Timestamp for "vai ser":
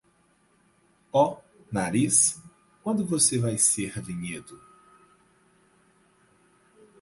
3.37-4.01